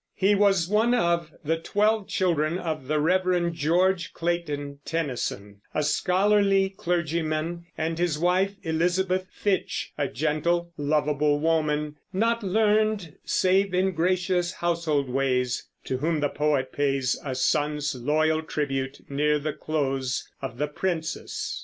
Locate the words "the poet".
16.19-16.71